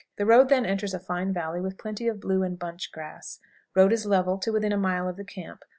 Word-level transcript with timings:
The 0.17 0.25
road 0.25 0.49
then 0.49 0.65
enters 0.65 0.95
a 0.95 0.99
fine 0.99 1.31
valley, 1.31 1.61
with 1.61 1.77
plenty 1.77 2.07
of 2.07 2.19
blue 2.19 2.41
and 2.41 2.57
bunch 2.57 2.91
grass. 2.91 3.37
Road 3.75 3.93
is 3.93 4.03
level 4.03 4.39
to 4.39 4.51
within 4.51 4.71
a 4.71 4.75
mile 4.75 5.07
of 5.07 5.15
the 5.15 5.23
camp. 5.23 5.63